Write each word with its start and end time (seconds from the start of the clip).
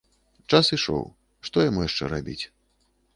Час 0.51 0.71
ішоў, 0.77 1.05
што 1.49 1.65
яму 1.69 1.83
яшчэ 1.87 2.03
рабіць. 2.15 2.39